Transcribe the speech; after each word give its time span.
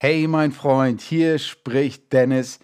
Hey 0.00 0.28
mein 0.28 0.52
Freund, 0.52 1.00
hier 1.00 1.40
spricht 1.40 2.12
Dennis. 2.12 2.60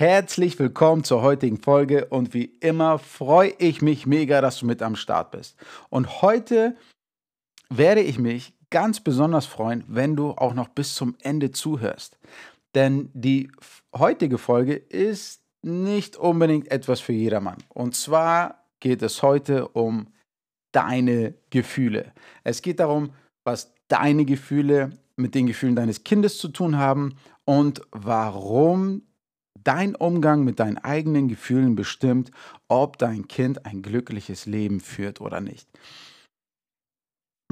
Herzlich 0.00 0.58
willkommen 0.58 1.04
zur 1.04 1.22
heutigen 1.22 1.58
Folge 1.58 2.06
und 2.06 2.34
wie 2.34 2.56
immer 2.58 2.98
freue 2.98 3.54
ich 3.58 3.82
mich 3.82 4.04
mega, 4.04 4.40
dass 4.40 4.58
du 4.58 4.66
mit 4.66 4.82
am 4.82 4.96
Start 4.96 5.30
bist. 5.30 5.56
Und 5.90 6.22
heute 6.22 6.76
werde 7.70 8.00
ich 8.00 8.18
mich 8.18 8.52
ganz 8.70 8.98
besonders 8.98 9.46
freuen, 9.46 9.84
wenn 9.86 10.16
du 10.16 10.32
auch 10.32 10.54
noch 10.54 10.66
bis 10.70 10.96
zum 10.96 11.14
Ende 11.20 11.52
zuhörst. 11.52 12.18
Denn 12.74 13.10
die 13.14 13.52
heutige 13.94 14.38
Folge 14.38 14.74
ist 14.74 15.44
nicht 15.62 16.16
unbedingt 16.16 16.68
etwas 16.72 16.98
für 16.98 17.12
jedermann. 17.12 17.58
Und 17.68 17.94
zwar 17.94 18.64
geht 18.80 19.02
es 19.02 19.22
heute 19.22 19.68
um 19.68 20.08
deine 20.72 21.34
Gefühle. 21.50 22.12
Es 22.42 22.60
geht 22.60 22.80
darum, 22.80 23.12
was 23.44 23.72
deine 23.86 24.24
Gefühle 24.24 24.90
mit 25.16 25.34
den 25.34 25.46
Gefühlen 25.46 25.76
deines 25.76 26.04
Kindes 26.04 26.38
zu 26.38 26.48
tun 26.48 26.78
haben 26.78 27.16
und 27.44 27.82
warum 27.90 29.02
dein 29.64 29.94
Umgang 29.94 30.44
mit 30.44 30.60
deinen 30.60 30.78
eigenen 30.78 31.28
Gefühlen 31.28 31.74
bestimmt, 31.74 32.30
ob 32.68 32.98
dein 32.98 33.28
Kind 33.28 33.64
ein 33.66 33.82
glückliches 33.82 34.46
Leben 34.46 34.80
führt 34.80 35.20
oder 35.20 35.40
nicht. 35.40 35.68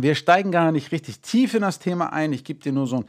Wir 0.01 0.15
steigen 0.15 0.51
gar 0.51 0.73
nicht 0.73 0.93
richtig 0.93 1.21
tief 1.21 1.55
in 1.55 1.63
das 1.63 1.79
Thema 1.79 2.13
ein. 2.13 2.33
Ich 2.33 2.45
gebe 2.45 2.61
dir 2.61 2.73
nur 2.73 2.87
so 2.87 2.97
einen 2.97 3.09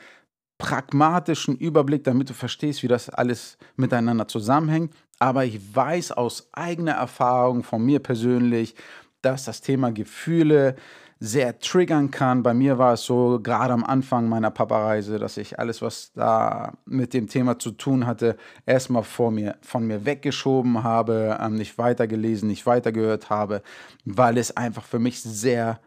pragmatischen 0.57 1.57
Überblick, 1.57 2.03
damit 2.03 2.29
du 2.29 2.33
verstehst, 2.33 2.83
wie 2.83 2.87
das 2.87 3.09
alles 3.09 3.57
miteinander 3.77 4.27
zusammenhängt. 4.27 4.93
Aber 5.17 5.45
ich 5.45 5.75
weiß 5.75 6.11
aus 6.11 6.49
eigener 6.51 6.93
Erfahrung 6.93 7.63
von 7.63 7.83
mir 7.83 7.99
persönlich, 7.99 8.75
dass 9.21 9.45
das 9.45 9.61
Thema 9.61 9.91
Gefühle 9.91 10.75
sehr 11.23 11.59
triggern 11.59 12.09
kann. 12.09 12.41
Bei 12.41 12.55
mir 12.55 12.79
war 12.79 12.93
es 12.93 13.03
so, 13.03 13.39
gerade 13.41 13.73
am 13.73 13.83
Anfang 13.83 14.27
meiner 14.27 14.49
Papareise, 14.49 15.19
dass 15.19 15.37
ich 15.37 15.59
alles, 15.59 15.83
was 15.83 16.11
da 16.13 16.73
mit 16.85 17.13
dem 17.13 17.27
Thema 17.27 17.59
zu 17.59 17.69
tun 17.71 18.07
hatte, 18.07 18.37
erstmal 18.65 19.03
vor 19.03 19.29
mir, 19.29 19.55
von 19.61 19.85
mir 19.85 20.03
weggeschoben 20.03 20.83
habe, 20.83 21.37
ähm, 21.39 21.55
nicht 21.55 21.77
weitergelesen, 21.77 22.47
nicht 22.47 22.65
weitergehört 22.65 23.29
habe, 23.29 23.61
weil 24.03 24.39
es 24.39 24.57
einfach 24.57 24.83
für 24.83 24.97
mich 24.97 25.21
sehr 25.21 25.79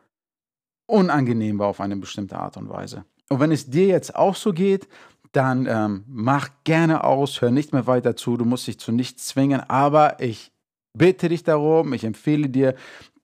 unangenehm 0.87 1.59
war 1.59 1.67
auf 1.67 1.81
eine 1.81 1.97
bestimmte 1.97 2.39
Art 2.39 2.57
und 2.57 2.69
Weise. 2.69 3.05
Und 3.29 3.41
wenn 3.41 3.51
es 3.51 3.69
dir 3.69 3.89
jetzt 3.89 4.15
auch 4.15 4.37
so 4.37 4.53
geht, 4.53 4.87
dann 5.33 5.67
ähm, 5.69 6.05
mach 6.07 6.49
gerne 6.63 7.03
aus, 7.03 7.41
hör 7.41 7.51
nicht 7.51 7.73
mehr 7.73 7.89
weiter 7.89 8.15
zu, 8.15 8.37
du 8.37 8.45
musst 8.45 8.69
dich 8.69 8.79
zu 8.79 8.93
nichts 8.93 9.27
zwingen, 9.27 9.69
aber 9.69 10.21
ich 10.21 10.53
bitte 10.97 11.29
dich 11.29 11.43
darum, 11.43 11.93
ich 11.93 12.05
empfehle 12.05 12.49
dir, 12.49 12.77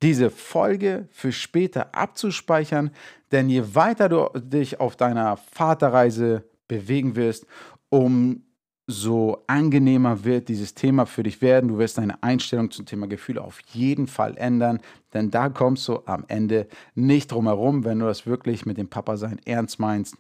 diese 0.03 0.31
Folge 0.31 1.09
für 1.11 1.33
später 1.33 1.95
abzuspeichern, 1.95 2.91
denn 3.33 3.48
je 3.48 3.75
weiter 3.75 4.09
du 4.09 4.29
dich 4.39 4.81
auf 4.81 4.97
deiner 4.97 5.37
Vaterreise 5.37 6.45
bewegen 6.69 7.17
wirst, 7.17 7.47
umso 7.91 9.42
angenehmer 9.47 10.25
wird 10.25 10.48
dieses 10.48 10.75
Thema 10.75 11.07
für 11.07 11.23
dich 11.23 11.42
werden. 11.42 11.69
Du 11.69 11.79
wirst 11.79 11.98
deine 11.98 12.23
Einstellung 12.23 12.70
zum 12.70 12.87
Thema 12.87 13.07
Gefühle 13.07 13.42
auf 13.42 13.61
jeden 13.73 14.07
Fall 14.07 14.37
ändern, 14.39 14.81
denn 15.12 15.31
da 15.31 15.48
kommst 15.48 15.87
du 15.89 16.01
am 16.07 16.25
Ende 16.29 16.67
nicht 16.95 17.33
drum 17.33 17.47
herum, 17.47 17.85
wenn 17.85 17.98
du 17.98 18.07
das 18.07 18.27
wirklich 18.27 18.67
mit 18.67 18.79
dem 18.79 18.89
Papa 18.89 19.17
sein 19.17 19.41
ernst 19.45 19.79
meinst 19.79 20.17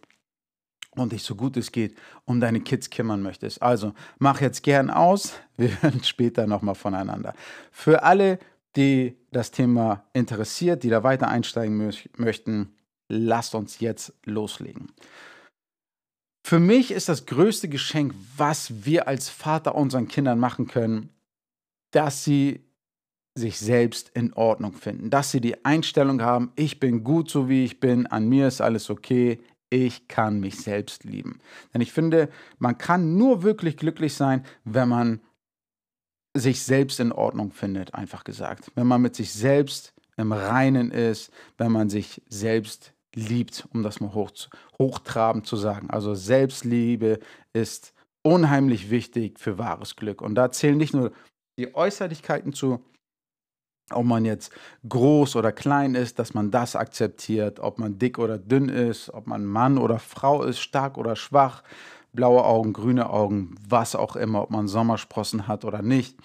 und 0.96 1.12
dich 1.12 1.22
so 1.22 1.34
gut 1.34 1.56
es 1.56 1.72
geht 1.72 1.96
um 2.24 2.40
deine 2.40 2.60
Kids 2.60 2.90
kümmern 2.90 3.22
möchtest. 3.22 3.62
Also 3.62 3.92
mach 4.18 4.40
jetzt 4.40 4.62
gern 4.62 4.90
aus. 4.90 5.34
Wir 5.56 5.70
hören 5.82 6.02
später 6.02 6.46
nochmal 6.46 6.74
voneinander. 6.74 7.34
Für 7.70 8.02
alle, 8.02 8.38
die 8.76 9.16
das 9.32 9.50
Thema 9.50 10.04
interessiert, 10.12 10.82
die 10.82 10.90
da 10.90 11.02
weiter 11.02 11.28
einsteigen 11.28 11.76
mö 11.76 11.90
möchten, 12.16 12.74
lasst 13.08 13.54
uns 13.54 13.80
jetzt 13.80 14.14
loslegen. 14.24 14.92
Für 16.46 16.58
mich 16.58 16.90
ist 16.90 17.08
das 17.08 17.26
größte 17.26 17.68
Geschenk, 17.68 18.14
was 18.36 18.84
wir 18.84 19.06
als 19.06 19.28
Vater 19.28 19.74
unseren 19.74 20.08
Kindern 20.08 20.38
machen 20.38 20.66
können, 20.66 21.10
dass 21.92 22.24
sie 22.24 22.64
sich 23.34 23.58
selbst 23.58 24.08
in 24.10 24.32
Ordnung 24.32 24.72
finden, 24.72 25.10
dass 25.10 25.30
sie 25.30 25.40
die 25.40 25.64
Einstellung 25.64 26.22
haben, 26.22 26.52
ich 26.56 26.80
bin 26.80 27.04
gut 27.04 27.30
so 27.30 27.48
wie 27.48 27.64
ich 27.64 27.78
bin, 27.78 28.06
an 28.06 28.28
mir 28.28 28.48
ist 28.48 28.60
alles 28.60 28.90
okay, 28.90 29.40
ich 29.70 30.08
kann 30.08 30.40
mich 30.40 30.56
selbst 30.56 31.04
lieben. 31.04 31.38
Denn 31.72 31.80
ich 31.80 31.92
finde, 31.92 32.28
man 32.58 32.76
kann 32.76 33.16
nur 33.16 33.44
wirklich 33.44 33.76
glücklich 33.76 34.14
sein, 34.14 34.44
wenn 34.64 34.88
man 34.88 35.20
sich 36.34 36.62
selbst 36.62 37.00
in 37.00 37.12
Ordnung 37.12 37.52
findet, 37.52 37.94
einfach 37.94 38.24
gesagt. 38.24 38.70
Wenn 38.74 38.86
man 38.86 39.02
mit 39.02 39.16
sich 39.16 39.32
selbst 39.32 39.94
im 40.16 40.32
Reinen 40.32 40.90
ist, 40.90 41.32
wenn 41.58 41.72
man 41.72 41.88
sich 41.88 42.22
selbst 42.28 42.92
liebt, 43.14 43.66
um 43.72 43.82
das 43.82 44.00
mal 44.00 44.14
hoch, 44.14 44.30
hochtrabend 44.78 45.46
zu 45.46 45.56
sagen. 45.56 45.90
Also 45.90 46.14
Selbstliebe 46.14 47.18
ist 47.52 47.92
unheimlich 48.22 48.90
wichtig 48.90 49.40
für 49.40 49.58
wahres 49.58 49.96
Glück. 49.96 50.22
Und 50.22 50.34
da 50.34 50.50
zählen 50.52 50.76
nicht 50.76 50.94
nur 50.94 51.12
die 51.58 51.74
Äußerlichkeiten 51.74 52.52
zu, 52.52 52.84
ob 53.92 54.04
man 54.04 54.24
jetzt 54.24 54.52
groß 54.88 55.34
oder 55.36 55.50
klein 55.50 55.94
ist, 55.94 56.18
dass 56.18 56.32
man 56.32 56.50
das 56.50 56.76
akzeptiert, 56.76 57.58
ob 57.58 57.78
man 57.78 57.98
dick 57.98 58.18
oder 58.18 58.38
dünn 58.38 58.68
ist, 58.68 59.10
ob 59.12 59.26
man 59.26 59.44
Mann 59.44 59.78
oder 59.78 59.98
Frau 59.98 60.44
ist, 60.44 60.60
stark 60.60 60.96
oder 60.96 61.16
schwach, 61.16 61.64
blaue 62.12 62.44
Augen, 62.44 62.72
grüne 62.72 63.10
Augen, 63.10 63.54
was 63.68 63.94
auch 63.94 64.16
immer, 64.16 64.42
ob 64.42 64.50
man 64.50 64.68
Sommersprossen 64.68 65.48
hat 65.48 65.64
oder 65.64 65.82
nicht. 65.82 66.16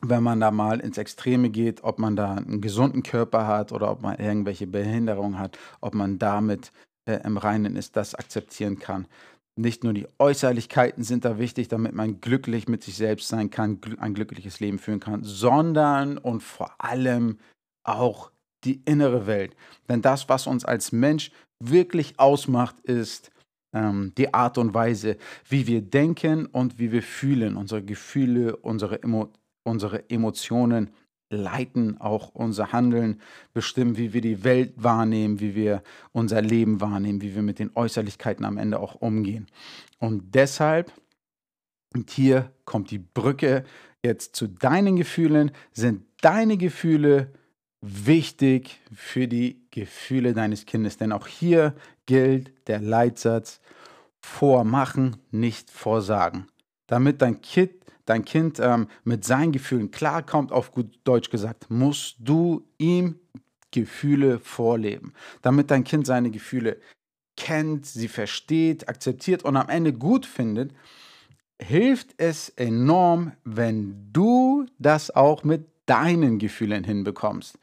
Wenn 0.00 0.22
man 0.22 0.40
da 0.40 0.50
mal 0.50 0.80
ins 0.80 0.98
Extreme 0.98 1.50
geht, 1.50 1.82
ob 1.82 1.98
man 1.98 2.16
da 2.16 2.34
einen 2.34 2.60
gesunden 2.60 3.02
Körper 3.02 3.46
hat 3.46 3.72
oder 3.72 3.90
ob 3.90 4.02
man 4.02 4.18
irgendwelche 4.18 4.66
Behinderungen 4.66 5.38
hat, 5.38 5.58
ob 5.80 5.94
man 5.94 6.18
damit 6.18 6.72
äh, 7.06 7.20
im 7.24 7.36
Reinen 7.36 7.76
ist, 7.76 7.96
das 7.96 8.14
akzeptieren 8.14 8.78
kann. 8.78 9.06
Nicht 9.56 9.84
nur 9.84 9.92
die 9.92 10.08
Äußerlichkeiten 10.18 11.04
sind 11.04 11.24
da 11.24 11.38
wichtig, 11.38 11.68
damit 11.68 11.94
man 11.94 12.20
glücklich 12.20 12.66
mit 12.66 12.82
sich 12.82 12.96
selbst 12.96 13.28
sein 13.28 13.50
kann, 13.50 13.80
ein 13.98 14.14
glückliches 14.14 14.58
Leben 14.58 14.78
führen 14.78 15.00
kann, 15.00 15.22
sondern 15.22 16.18
und 16.18 16.42
vor 16.42 16.74
allem 16.78 17.38
auch 17.84 18.32
die 18.64 18.82
innere 18.84 19.26
Welt. 19.26 19.54
Denn 19.88 20.02
das, 20.02 20.28
was 20.28 20.46
uns 20.46 20.64
als 20.64 20.90
Mensch 20.90 21.30
wirklich 21.60 22.18
ausmacht, 22.18 22.80
ist 22.80 23.30
die 24.16 24.32
Art 24.32 24.56
und 24.58 24.72
Weise, 24.72 25.16
wie 25.48 25.66
wir 25.66 25.82
denken 25.82 26.46
und 26.46 26.78
wie 26.78 26.92
wir 26.92 27.02
fühlen. 27.02 27.56
Unsere 27.56 27.82
Gefühle, 27.82 28.56
unsere, 28.56 29.02
Emo 29.02 29.32
unsere 29.64 30.08
Emotionen 30.10 30.90
leiten 31.30 32.00
auch 32.00 32.30
unser 32.34 32.72
Handeln, 32.72 33.20
bestimmen, 33.52 33.96
wie 33.96 34.12
wir 34.12 34.20
die 34.20 34.44
Welt 34.44 34.74
wahrnehmen, 34.76 35.40
wie 35.40 35.54
wir 35.54 35.82
unser 36.12 36.40
Leben 36.40 36.80
wahrnehmen, 36.80 37.20
wie 37.20 37.34
wir 37.34 37.42
mit 37.42 37.58
den 37.58 37.72
Äußerlichkeiten 37.74 38.44
am 38.44 38.58
Ende 38.58 38.78
auch 38.78 38.94
umgehen. 38.94 39.46
Und 39.98 40.34
deshalb, 40.34 40.92
und 41.94 42.10
hier 42.10 42.52
kommt 42.64 42.90
die 42.90 42.98
Brücke 42.98 43.64
jetzt 44.04 44.36
zu 44.36 44.46
deinen 44.46 44.96
Gefühlen, 44.96 45.50
sind 45.72 46.04
deine 46.20 46.56
Gefühle 46.56 47.32
wichtig 47.86 48.80
für 48.92 49.28
die 49.28 49.60
Gefühle 49.70 50.32
deines 50.32 50.66
Kindes. 50.66 50.96
Denn 50.96 51.12
auch 51.12 51.26
hier 51.26 51.74
gilt 52.06 52.52
der 52.68 52.80
Leitsatz, 52.80 53.60
vormachen, 54.20 55.16
nicht 55.30 55.70
vorsagen. 55.70 56.46
Damit 56.86 57.20
dein 57.20 57.42
Kind, 57.42 57.72
dein 58.06 58.24
Kind 58.24 58.58
ähm, 58.58 58.88
mit 59.04 59.24
seinen 59.24 59.52
Gefühlen 59.52 59.90
klarkommt, 59.90 60.50
auf 60.50 60.72
gut 60.72 60.98
Deutsch 61.04 61.30
gesagt, 61.30 61.70
musst 61.70 62.16
du 62.20 62.66
ihm 62.78 63.18
Gefühle 63.70 64.38
vorleben. 64.38 65.12
Damit 65.42 65.70
dein 65.70 65.84
Kind 65.84 66.06
seine 66.06 66.30
Gefühle 66.30 66.78
kennt, 67.36 67.86
sie 67.86 68.08
versteht, 68.08 68.88
akzeptiert 68.88 69.44
und 69.44 69.56
am 69.56 69.68
Ende 69.68 69.92
gut 69.92 70.24
findet, 70.24 70.72
hilft 71.60 72.14
es 72.16 72.48
enorm, 72.50 73.32
wenn 73.44 74.12
du 74.12 74.66
das 74.78 75.10
auch 75.10 75.44
mit 75.44 75.66
deinen 75.86 76.38
Gefühlen 76.38 76.84
hinbekommst. 76.84 77.58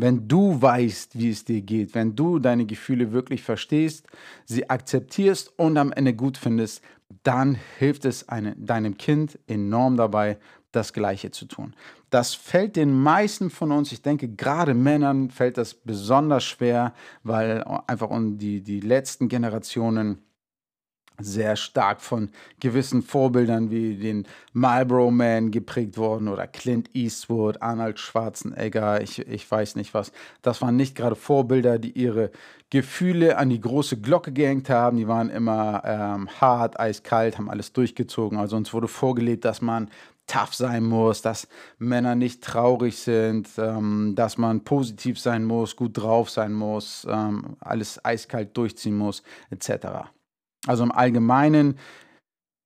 Wenn 0.00 0.26
du 0.26 0.62
weißt, 0.62 1.18
wie 1.18 1.28
es 1.28 1.44
dir 1.44 1.60
geht, 1.60 1.94
wenn 1.94 2.16
du 2.16 2.38
deine 2.38 2.64
Gefühle 2.64 3.12
wirklich 3.12 3.42
verstehst, 3.42 4.06
sie 4.46 4.70
akzeptierst 4.70 5.52
und 5.58 5.76
am 5.76 5.92
Ende 5.92 6.14
gut 6.14 6.38
findest, 6.38 6.82
dann 7.22 7.58
hilft 7.78 8.06
es 8.06 8.26
eine, 8.26 8.56
deinem 8.56 8.96
Kind 8.96 9.38
enorm 9.46 9.98
dabei, 9.98 10.38
das 10.72 10.94
Gleiche 10.94 11.32
zu 11.32 11.44
tun. 11.44 11.74
Das 12.08 12.34
fällt 12.34 12.76
den 12.76 12.98
meisten 12.98 13.50
von 13.50 13.72
uns, 13.72 13.92
ich 13.92 14.00
denke 14.00 14.28
gerade 14.28 14.72
Männern 14.72 15.30
fällt 15.30 15.58
das 15.58 15.74
besonders 15.74 16.44
schwer, 16.44 16.94
weil 17.22 17.62
einfach 17.86 18.08
die, 18.10 18.62
die 18.62 18.80
letzten 18.80 19.28
Generationen 19.28 20.22
sehr 21.20 21.56
stark 21.56 22.00
von 22.00 22.30
gewissen 22.60 23.02
Vorbildern 23.02 23.70
wie 23.70 23.96
den 23.96 24.26
Marlboro 24.52 25.10
Man 25.10 25.50
geprägt 25.50 25.96
worden 25.96 26.28
oder 26.28 26.46
Clint 26.46 26.90
Eastwood, 26.94 27.62
Arnold 27.62 27.98
Schwarzenegger, 27.98 29.00
ich, 29.00 29.26
ich 29.26 29.50
weiß 29.50 29.76
nicht 29.76 29.94
was. 29.94 30.12
Das 30.42 30.60
waren 30.62 30.76
nicht 30.76 30.94
gerade 30.96 31.16
Vorbilder, 31.16 31.78
die 31.78 31.92
ihre 31.92 32.30
Gefühle 32.70 33.36
an 33.36 33.50
die 33.50 33.60
große 33.60 34.00
Glocke 34.00 34.32
gehängt 34.32 34.70
haben. 34.70 34.96
Die 34.96 35.08
waren 35.08 35.28
immer 35.28 35.82
ähm, 35.84 36.28
hart, 36.40 36.78
eiskalt, 36.78 37.36
haben 37.36 37.50
alles 37.50 37.72
durchgezogen. 37.72 38.38
Also 38.38 38.56
uns 38.56 38.72
wurde 38.72 38.88
vorgelebt, 38.88 39.44
dass 39.44 39.60
man 39.60 39.90
tough 40.30 40.54
sein 40.54 40.84
muss, 40.84 41.22
dass 41.22 41.48
Männer 41.78 42.14
nicht 42.14 42.42
traurig 42.42 42.96
sind, 42.98 43.48
ähm, 43.58 44.14
dass 44.14 44.38
man 44.38 44.62
positiv 44.62 45.18
sein 45.18 45.44
muss, 45.44 45.74
gut 45.74 45.98
drauf 45.98 46.30
sein 46.30 46.52
muss, 46.52 47.06
ähm, 47.10 47.56
alles 47.60 48.04
eiskalt 48.04 48.56
durchziehen 48.56 48.96
muss, 48.96 49.22
etc. 49.50 50.10
Also 50.66 50.84
im 50.84 50.92
Allgemeinen 50.92 51.78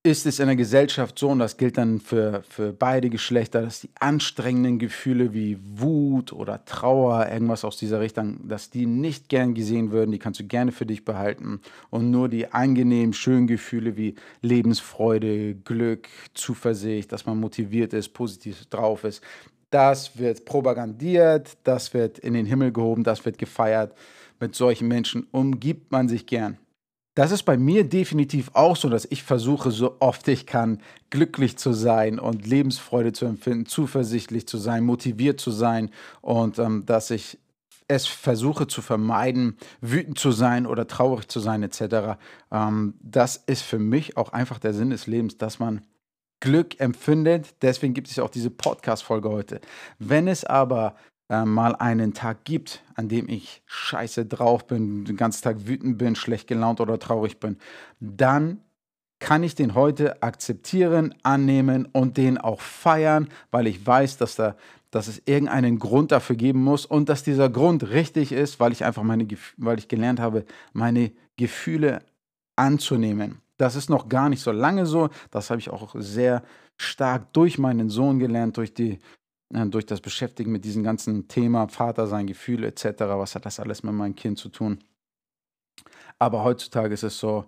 ist 0.06 0.26
es 0.26 0.38
in 0.38 0.46
der 0.46 0.56
Gesellschaft 0.56 1.18
so, 1.18 1.30
und 1.30 1.38
das 1.38 1.56
gilt 1.56 1.78
dann 1.78 1.98
für, 1.98 2.42
für 2.42 2.74
beide 2.74 3.08
Geschlechter, 3.08 3.62
dass 3.62 3.80
die 3.80 3.88
anstrengenden 3.98 4.78
Gefühle 4.78 5.32
wie 5.32 5.58
Wut 5.62 6.30
oder 6.34 6.62
Trauer, 6.66 7.26
irgendwas 7.26 7.64
aus 7.64 7.78
dieser 7.78 8.00
Richtung, 8.00 8.46
dass 8.46 8.68
die 8.68 8.84
nicht 8.84 9.30
gern 9.30 9.54
gesehen 9.54 9.92
würden, 9.92 10.12
die 10.12 10.18
kannst 10.18 10.40
du 10.40 10.44
gerne 10.44 10.72
für 10.72 10.84
dich 10.84 11.06
behalten. 11.06 11.62
Und 11.88 12.10
nur 12.10 12.28
die 12.28 12.52
angenehmen, 12.52 13.14
schönen 13.14 13.46
Gefühle 13.46 13.96
wie 13.96 14.14
Lebensfreude, 14.42 15.54
Glück, 15.54 16.08
Zuversicht, 16.34 17.10
dass 17.10 17.24
man 17.24 17.40
motiviert 17.40 17.94
ist, 17.94 18.10
positiv 18.10 18.66
drauf 18.66 19.04
ist, 19.04 19.22
das 19.70 20.18
wird 20.18 20.44
propagandiert, 20.44 21.56
das 21.64 21.94
wird 21.94 22.18
in 22.18 22.34
den 22.34 22.44
Himmel 22.44 22.72
gehoben, 22.72 23.04
das 23.04 23.24
wird 23.24 23.38
gefeiert. 23.38 23.96
Mit 24.38 24.54
solchen 24.54 24.86
Menschen 24.86 25.26
umgibt 25.32 25.90
man 25.90 26.08
sich 26.08 26.26
gern. 26.26 26.58
Das 27.14 27.30
ist 27.30 27.44
bei 27.44 27.56
mir 27.56 27.84
definitiv 27.84 28.50
auch 28.54 28.76
so, 28.76 28.88
dass 28.88 29.04
ich 29.04 29.22
versuche, 29.22 29.70
so 29.70 29.96
oft 30.00 30.26
ich 30.26 30.46
kann, 30.46 30.80
glücklich 31.10 31.56
zu 31.56 31.72
sein 31.72 32.18
und 32.18 32.46
Lebensfreude 32.46 33.12
zu 33.12 33.24
empfinden, 33.24 33.66
zuversichtlich 33.66 34.48
zu 34.48 34.58
sein, 34.58 34.84
motiviert 34.84 35.40
zu 35.40 35.52
sein 35.52 35.90
und 36.22 36.58
ähm, 36.58 36.84
dass 36.86 37.10
ich 37.10 37.38
es 37.86 38.06
versuche 38.06 38.66
zu 38.66 38.82
vermeiden, 38.82 39.58
wütend 39.80 40.18
zu 40.18 40.32
sein 40.32 40.66
oder 40.66 40.88
traurig 40.88 41.28
zu 41.28 41.38
sein 41.38 41.62
etc. 41.62 42.18
Ähm, 42.50 42.94
das 43.00 43.36
ist 43.36 43.62
für 43.62 43.78
mich 43.78 44.16
auch 44.16 44.32
einfach 44.32 44.58
der 44.58 44.74
Sinn 44.74 44.90
des 44.90 45.06
Lebens, 45.06 45.38
dass 45.38 45.58
man 45.58 45.82
Glück 46.40 46.80
empfindet. 46.80 47.54
Deswegen 47.62 47.94
gibt 47.94 48.08
es 48.08 48.18
auch 48.18 48.30
diese 48.30 48.50
Podcast-Folge 48.50 49.30
heute. 49.30 49.60
Wenn 49.98 50.28
es 50.28 50.44
aber 50.44 50.96
äh, 51.28 51.44
mal 51.44 51.74
einen 51.76 52.14
Tag 52.14 52.44
gibt, 52.44 52.82
an 52.94 53.08
dem 53.08 53.28
ich 53.28 53.62
scheiße 53.66 54.26
drauf 54.26 54.66
bin, 54.66 55.04
den 55.04 55.16
ganzen 55.16 55.42
Tag 55.42 55.66
wütend 55.66 55.98
bin, 55.98 56.16
schlecht 56.16 56.48
gelaunt 56.48 56.80
oder 56.80 56.98
traurig 56.98 57.40
bin, 57.40 57.56
dann 58.00 58.60
kann 59.20 59.42
ich 59.42 59.54
den 59.54 59.74
heute 59.74 60.22
akzeptieren, 60.22 61.14
annehmen 61.22 61.88
und 61.90 62.18
den 62.18 62.36
auch 62.36 62.60
feiern, 62.60 63.28
weil 63.50 63.66
ich 63.66 63.86
weiß, 63.86 64.18
dass, 64.18 64.36
da, 64.36 64.54
dass 64.90 65.08
es 65.08 65.22
irgendeinen 65.24 65.78
Grund 65.78 66.12
dafür 66.12 66.36
geben 66.36 66.62
muss 66.62 66.84
und 66.84 67.08
dass 67.08 67.22
dieser 67.22 67.48
Grund 67.48 67.88
richtig 67.88 68.32
ist, 68.32 68.60
weil 68.60 68.72
ich 68.72 68.84
einfach 68.84 69.02
meine, 69.02 69.26
weil 69.56 69.78
ich 69.78 69.88
gelernt 69.88 70.20
habe, 70.20 70.44
meine 70.74 71.10
Gefühle 71.36 72.02
anzunehmen. 72.56 73.40
Das 73.56 73.76
ist 73.76 73.88
noch 73.88 74.10
gar 74.10 74.28
nicht 74.28 74.42
so 74.42 74.52
lange 74.52 74.84
so. 74.84 75.08
Das 75.30 75.48
habe 75.48 75.60
ich 75.60 75.70
auch 75.70 75.94
sehr 75.96 76.42
stark 76.76 77.32
durch 77.32 77.56
meinen 77.56 77.88
Sohn 77.88 78.18
gelernt, 78.18 78.56
durch 78.56 78.74
die 78.74 78.98
durch 79.50 79.86
das 79.86 80.00
Beschäftigen 80.00 80.52
mit 80.52 80.64
diesem 80.64 80.82
ganzen 80.82 81.28
Thema 81.28 81.68
Vater 81.68 82.06
sein, 82.06 82.26
Gefühle 82.26 82.66
etc., 82.66 82.84
was 83.00 83.34
hat 83.34 83.46
das 83.46 83.60
alles 83.60 83.82
mit 83.82 83.94
meinem 83.94 84.14
Kind 84.14 84.38
zu 84.38 84.48
tun. 84.48 84.82
Aber 86.18 86.44
heutzutage 86.44 86.94
ist 86.94 87.02
es 87.02 87.18
so, 87.18 87.44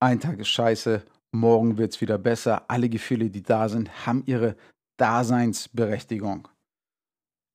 ein 0.00 0.20
Tag 0.20 0.38
ist 0.38 0.48
scheiße, 0.48 1.02
morgen 1.30 1.78
wird 1.78 1.94
es 1.94 2.00
wieder 2.00 2.18
besser. 2.18 2.64
Alle 2.68 2.88
Gefühle, 2.88 3.30
die 3.30 3.42
da 3.42 3.68
sind, 3.68 4.06
haben 4.06 4.22
ihre 4.26 4.56
Daseinsberechtigung. 4.98 6.48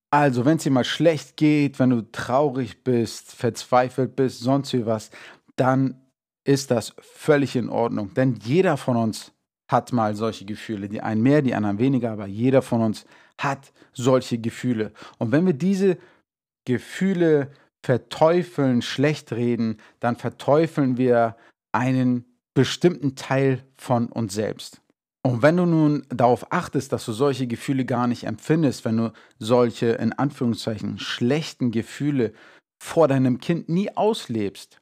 Also, 0.10 0.46
wenn 0.46 0.58
es 0.58 0.64
dir 0.64 0.72
mal 0.72 0.86
schlecht 0.86 1.36
geht, 1.36 1.80
wenn 1.80 1.90
du 1.90 2.10
traurig 2.12 2.84
bist, 2.84 3.34
verzweifelt 3.34 4.16
bist, 4.16 4.40
sonst 4.40 4.72
wie 4.74 4.86
was, 4.86 5.12
dann 5.58 6.02
ist 6.46 6.72
das 6.72 6.96
völlig 7.00 7.58
in 7.58 7.70
Ordnung. 7.70 8.14
Denn 8.14 8.36
jeder 8.36 8.78
von 8.78 8.96
uns 8.96 9.34
hat 9.68 9.94
mal 9.94 10.16
solche 10.16 10.46
Gefühle. 10.46 10.90
Die 10.90 11.02
einen 11.02 11.22
mehr, 11.22 11.42
die 11.42 11.54
anderen 11.54 11.80
weniger, 11.80 12.12
aber 12.12 12.28
jeder 12.28 12.62
von 12.62 12.82
uns 12.82 13.06
hat 13.38 13.72
solche 13.94 14.40
Gefühle. 14.40 14.92
Und 15.18 15.32
wenn 15.32 15.46
wir 15.46 15.54
diese 15.54 15.98
Gefühle 16.66 17.52
verteufeln, 17.84 18.82
schlecht 18.82 19.32
reden, 19.32 19.78
dann 20.00 20.16
verteufeln 20.16 20.98
wir 20.98 21.38
einen 21.72 22.26
bestimmten 22.54 23.16
Teil 23.16 23.64
von 23.78 24.08
uns 24.08 24.34
selbst. 24.34 24.82
Und 25.24 25.42
wenn 25.42 25.58
du 25.58 25.66
nun 25.66 26.06
darauf 26.10 26.52
achtest, 26.52 26.94
dass 26.94 27.06
du 27.06 27.12
solche 27.12 27.48
Gefühle 27.48 27.86
gar 27.86 28.08
nicht 28.08 28.24
empfindest, 28.24 28.86
wenn 28.86 28.98
du 28.98 29.14
solche 29.40 29.88
in 29.88 30.14
Anführungszeichen 30.14 31.00
schlechten 31.00 31.72
Gefühle 31.72 32.34
vor 32.82 33.08
deinem 33.08 33.40
Kind 33.40 33.70
nie 33.70 33.96
auslebst, 33.96 34.82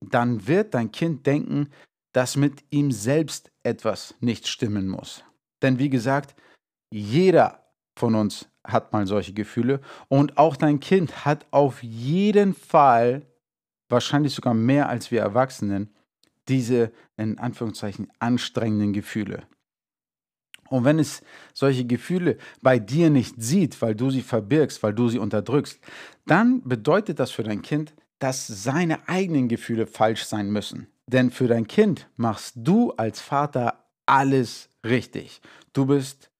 dann 0.00 0.46
wird 0.46 0.74
dein 0.74 0.92
Kind 0.92 1.26
denken, 1.26 1.70
dass 2.12 2.36
mit 2.36 2.64
ihm 2.70 2.92
selbst 2.92 3.49
etwas 3.62 4.14
nicht 4.20 4.48
stimmen 4.48 4.88
muss. 4.88 5.24
Denn 5.62 5.78
wie 5.78 5.90
gesagt, 5.90 6.34
jeder 6.92 7.64
von 7.96 8.14
uns 8.14 8.48
hat 8.64 8.92
mal 8.92 9.06
solche 9.06 9.32
Gefühle 9.32 9.80
und 10.08 10.38
auch 10.38 10.56
dein 10.56 10.80
Kind 10.80 11.24
hat 11.24 11.46
auf 11.50 11.82
jeden 11.82 12.54
Fall, 12.54 13.26
wahrscheinlich 13.88 14.34
sogar 14.34 14.54
mehr 14.54 14.88
als 14.88 15.10
wir 15.10 15.20
Erwachsenen, 15.20 15.94
diese 16.48 16.92
in 17.16 17.38
Anführungszeichen 17.38 18.10
anstrengenden 18.18 18.92
Gefühle. 18.92 19.44
Und 20.68 20.84
wenn 20.84 21.00
es 21.00 21.22
solche 21.52 21.84
Gefühle 21.84 22.38
bei 22.62 22.78
dir 22.78 23.10
nicht 23.10 23.34
sieht, 23.42 23.82
weil 23.82 23.94
du 23.94 24.10
sie 24.10 24.22
verbirgst, 24.22 24.82
weil 24.82 24.94
du 24.94 25.08
sie 25.08 25.18
unterdrückst, 25.18 25.80
dann 26.26 26.62
bedeutet 26.62 27.18
das 27.18 27.32
für 27.32 27.42
dein 27.42 27.60
Kind, 27.60 27.92
dass 28.20 28.46
seine 28.46 29.08
eigenen 29.08 29.48
Gefühle 29.48 29.86
falsch 29.86 30.24
sein 30.24 30.50
müssen. 30.50 30.86
Denn 31.12 31.32
für 31.32 31.48
dein 31.48 31.66
Kind 31.66 32.08
machst 32.16 32.54
du 32.56 32.92
als 32.92 33.20
Vater 33.20 33.84
alles 34.06 34.68
richtig. 34.84 35.40
Du 35.72 35.86
bist 35.86 36.30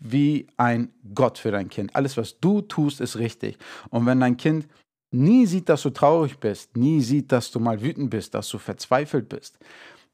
wie 0.00 0.46
ein 0.56 0.94
Gott 1.14 1.36
für 1.36 1.50
dein 1.50 1.68
Kind. 1.68 1.94
Alles, 1.94 2.16
was 2.16 2.40
du 2.40 2.62
tust, 2.62 3.02
ist 3.02 3.18
richtig. 3.18 3.58
Und 3.90 4.06
wenn 4.06 4.20
dein 4.20 4.38
Kind 4.38 4.66
nie 5.10 5.44
sieht, 5.44 5.68
dass 5.68 5.82
du 5.82 5.90
traurig 5.90 6.38
bist, 6.38 6.74
nie 6.74 7.02
sieht, 7.02 7.32
dass 7.32 7.50
du 7.50 7.60
mal 7.60 7.82
wütend 7.82 8.08
bist, 8.08 8.32
dass 8.32 8.48
du 8.48 8.56
verzweifelt 8.56 9.28
bist, 9.28 9.58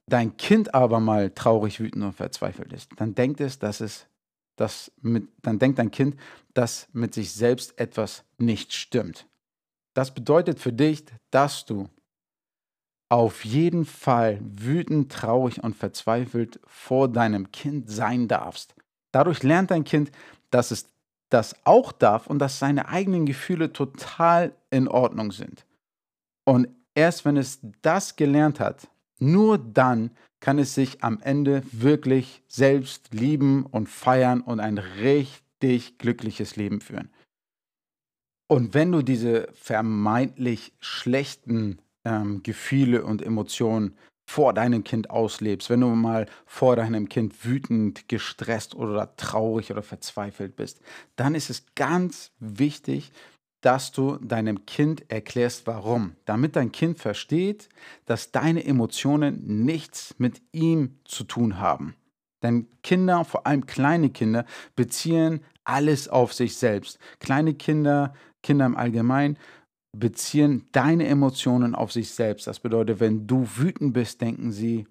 dein 0.07 0.37
Kind 0.37 0.75
aber 0.75 0.99
mal 0.99 1.31
traurig, 1.31 1.79
wütend 1.79 2.05
und 2.05 2.13
verzweifelt 2.13 2.73
ist, 2.73 2.91
dann 2.97 3.15
denkt 3.15 3.41
es, 3.41 3.61
dass 3.61 3.81
es 3.81 4.07
das 4.57 4.91
mit, 5.03 5.29
dann 5.43 5.61
denkt 5.61 5.79
dein 5.79 5.93
Kind, 5.93 6.17
dass 6.53 6.89
mit 6.93 7.15
sich 7.15 7.31
selbst 7.31 7.79
etwas 7.79 8.25
nicht 8.39 8.73
stimmt. 8.73 9.29
Das 9.95 10.13
bedeutet 10.13 10.59
für 10.59 10.73
dich, 10.73 11.05
dass 11.31 11.65
du 11.65 11.89
auf 13.11 13.45
jeden 13.45 13.85
Fall 13.85 14.41
wütend, 14.41 15.13
traurig 15.13 15.63
und 15.63 15.77
verzweifelt 15.77 16.61
vor 16.65 17.09
deinem 17.09 17.51
Kind 17.51 17.91
sein 17.91 18.29
darfst. 18.29 18.75
Dadurch 19.13 19.43
lernt 19.43 19.73
dein 19.73 19.85
Kind, 19.85 20.13
dass 20.51 20.71
es 20.71 20.89
das 21.29 21.55
auch 21.65 21.93
darf 21.93 22.29
und 22.29 22.39
dass 22.39 22.59
seine 22.59 22.89
eigenen 22.89 23.27
Gefühle 23.27 23.73
total 23.73 24.55
in 24.71 24.89
Ordnung 24.89 25.33
sind. 25.33 25.67
Und 26.45 26.69
erst 26.95 27.25
wenn 27.25 27.37
es 27.37 27.61
das 27.83 28.17
gelernt 28.17 28.61
hat, 28.61 28.89
nur 29.19 29.59
dann 29.59 30.13
kann 30.39 30.59
es 30.59 30.75
sich 30.75 31.03
am 31.03 31.21
Ende 31.21 31.63
wirklich 31.73 32.43
selbst 32.49 33.13
lieben 33.13 33.67
und 33.67 33.89
feiern 33.89 34.41
und 34.41 34.61
ein 34.61 34.79
richtig 34.79 35.99
glückliches 35.99 36.57
Leben 36.57 36.81
führen. 36.81 37.11
Und 38.49 38.73
wenn 38.75 38.91
du 38.91 39.03
diese 39.03 39.49
vermeintlich 39.53 40.73
schlechten 40.81 41.81
ähm, 42.05 42.43
Gefühle 42.43 43.05
und 43.05 43.23
Emotionen 43.23 43.97
vor 44.31 44.55
deinem 44.55 44.85
Kind 44.85 45.11
auslebst, 45.11 45.71
wenn 45.71 45.81
du 45.81 45.89
mal 45.89 46.27
vor 46.47 46.77
deinem 46.77 47.09
Kind 47.09 47.45
wütend, 47.45 48.09
gestresst 48.09 48.77
oder 48.77 49.17
traurig 49.17 49.73
oder 49.73 49.83
verzweifelt 49.83 50.55
bist, 50.55 50.81
dann 51.17 51.35
ist 51.35 51.51
es 51.51 51.67
ganz 51.75 52.31
wichtig, 52.39 53.11
dass 53.61 53.93
du 53.93 54.17
deinem 54.19 54.67
Kind 54.67 55.11
erklärst, 55.11 55.67
warum, 55.67 56.17
damit 56.27 56.57
dein 56.57 56.73
Kind 56.73 56.99
versteht, 56.99 57.69
dass 58.07 58.31
deine 58.31 58.65
Emotionen 58.65 59.65
nichts 59.65 60.15
mit 60.19 60.41
ihm 60.53 61.01
zu 61.05 61.25
tun 61.25 61.59
haben. 61.59 61.95
Denn 62.43 62.69
Kinder, 62.83 63.25
vor 63.25 63.47
allem 63.47 63.67
kleine 63.67 64.11
Kinder, 64.11 64.47
beziehen 64.77 65.41
alles 65.65 66.09
auf 66.09 66.33
sich 66.33 66.57
selbst. 66.57 66.99
Kleine 67.19 67.55
Kinder, 67.55 68.15
Kinder 68.43 68.65
im 68.65 68.77
Allgemeinen, 68.77 69.37
beziehen 69.93 70.69
deine 70.73 71.07
Emotionen 71.07 71.75
auf 71.75 71.93
sich 71.93 72.11
selbst. 72.11 72.47
Das 72.47 72.61
bedeutet, 72.61 73.01
wenn 73.01 73.27
du 73.27 73.47
wütend 73.57 73.93
bist, 73.93 74.21
denken 74.21 74.53
sie, 74.53 74.87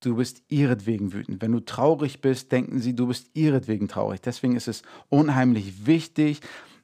du 0.00 0.16
bist 0.16 0.42
ihretwegen 0.48 1.12
wütend. 1.12 1.40
Wenn 1.40 1.52
du 1.52 1.60
traurig 1.60 2.20
bist, 2.20 2.52
denken 2.52 2.78
sie, 2.78 2.94
du 2.94 3.06
bist 3.06 3.30
ihretwegen 3.34 3.88
traurig. 3.88 4.20
Deswegen 4.20 4.56
ist 4.56 4.68
es 4.68 4.82
unheimlich 5.08 5.86
wichtig, 5.86 6.40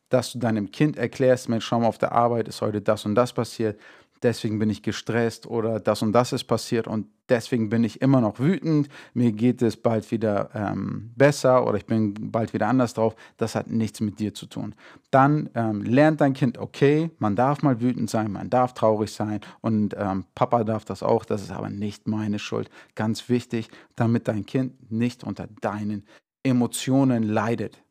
dass 0.09 0.33
du 0.33 0.38
deinem 0.38 0.73
Kind 0.73 0.97
erklärst, 0.97 1.49
Mensch, 1.49 1.64
schau 1.64 1.81
mal, 1.81 1.87
auf 1.87 1.99
der 1.99 2.12
Arbeit 2.12 2.49
ist 2.49 2.62
heute 2.62 2.81
das 2.81 3.05
und 3.05 3.14
das 3.14 3.33
passiert 3.33 3.79
deswegen 4.23 4.59
bin 4.59 4.71
ich 4.71 4.83
gestresst 4.83 5.47
oder 5.47 5.81
das 5.81 6.03
und 6.03 6.12
das 6.12 6.33
ist 6.33 6.45
passiert 6.45 6.87
und 6.87 7.07
deswegen 7.29 7.69
bin 7.71 7.85
ich 7.85 8.03
immer 8.03 8.21
noch 8.21 8.39
wütend, 8.39 8.89
mir 9.15 9.33
geht 9.33 9.62
es 9.62 9.77
bald 9.77 10.11
wieder 10.11 10.50
ähm, 10.55 11.12
besser 11.17 11.67
oder 11.67 11.79
ich 11.79 11.87
bin 11.87 12.15
bald 12.31 12.53
wieder 12.53 12.69
anders 12.69 12.95
drauf, 12.95 13.15
das 13.37 13.55
hat 13.55 13.71
nichts 13.71 14.00
mit 14.00 14.19
dir 14.19 14.35
zu 14.35 14.47
tun. 14.47 14.75
Dann 15.11 15.49
ähm, 15.55 15.83
lernt 15.83 16.21
dein 16.21 16.35
Kind, 16.35 16.59
okay, 16.59 17.11
man 17.19 17.37
darf 17.37 17.62
mal 17.62 17.81
wütend 17.81 18.11
sein, 18.11 18.33
man 18.33 18.50
darf 18.50 18.75
traurig 18.75 19.12
sein 19.12 19.41
und 19.61 19.95
ähm, 19.97 20.25
Papa 20.35 20.65
darf 20.65 20.85
das 20.85 21.03
auch, 21.03 21.25
das 21.25 21.43
ist 21.43 21.53
aber 21.53 21.71
nicht 21.71 22.07
meine 22.07 22.39
Schuld. 22.39 22.69
Ganz 22.95 23.29
wichtig, 23.29 23.69
damit 23.97 24.29
dein 24.29 24.45
Kind 24.45 24.91
nicht 24.91 25.25
unter 25.25 25.47
deinen 25.61 26.05
Emotionen 26.43 27.23
leidet. 27.23 27.83